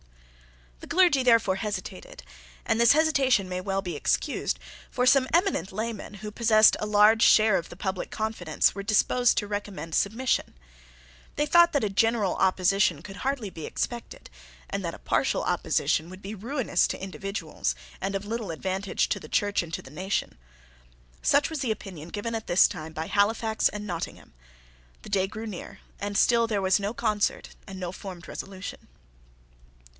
The 0.79 0.87
clergy 0.87 1.21
therefore 1.21 1.57
hesitated; 1.57 2.23
and 2.65 2.81
this 2.81 2.93
hesitation 2.93 3.47
may 3.47 3.61
well 3.61 3.83
be 3.83 3.95
excused: 3.95 4.57
for 4.89 5.05
some 5.05 5.27
eminent 5.31 5.71
laymen, 5.71 6.15
who 6.15 6.31
possessed 6.31 6.75
a 6.79 6.87
large 6.87 7.21
share 7.21 7.55
of 7.57 7.69
the 7.69 7.75
public 7.75 8.09
confidence, 8.09 8.73
were 8.73 8.81
disposed 8.81 9.37
to 9.37 9.47
recommend 9.47 9.93
submission. 9.93 10.55
They 11.35 11.45
thought 11.45 11.71
that 11.73 11.83
a 11.83 11.89
general 11.89 12.35
opposition 12.37 13.03
could 13.03 13.17
hardly 13.17 13.51
be 13.51 13.67
expected, 13.67 14.29
and 14.71 14.83
that 14.83 14.95
a 14.95 14.99
partial 14.99 15.43
opposition 15.43 16.09
would 16.09 16.21
be 16.23 16.33
ruinous 16.35 16.87
to 16.87 17.01
individuals, 17.01 17.75
and 18.01 18.15
of 18.15 18.25
little 18.25 18.49
advantage 18.49 19.07
to 19.09 19.19
the 19.19 19.29
Church 19.29 19.61
and 19.61 19.73
to 19.75 19.83
the 19.83 19.91
nation. 19.91 20.35
Such 21.21 21.49
was 21.51 21.59
the 21.59 21.71
opinion 21.71 22.09
given 22.09 22.33
at 22.33 22.47
this 22.47 22.67
time 22.67 22.91
by 22.91 23.05
Halifax 23.05 23.69
and 23.69 23.85
Nottingham. 23.85 24.33
The 25.03 25.09
day 25.09 25.27
drew 25.27 25.45
near; 25.45 25.79
and 25.99 26.17
still 26.17 26.47
there 26.47 26.61
was 26.61 26.79
no 26.79 26.91
concert 26.91 27.49
and 27.67 27.79
no 27.79 27.91
formed 27.91 28.27
resolution. 28.27 28.87